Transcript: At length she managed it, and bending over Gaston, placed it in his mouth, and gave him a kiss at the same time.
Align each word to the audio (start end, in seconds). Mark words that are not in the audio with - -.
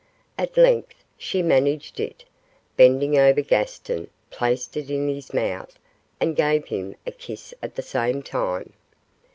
At 0.35 0.57
length 0.57 1.03
she 1.15 1.43
managed 1.43 1.99
it, 1.99 2.23
and 2.23 2.25
bending 2.75 3.19
over 3.19 3.41
Gaston, 3.41 4.09
placed 4.31 4.75
it 4.75 4.89
in 4.89 5.07
his 5.07 5.31
mouth, 5.31 5.77
and 6.19 6.35
gave 6.35 6.65
him 6.65 6.95
a 7.05 7.11
kiss 7.11 7.53
at 7.61 7.75
the 7.75 7.83
same 7.83 8.23
time. 8.23 8.73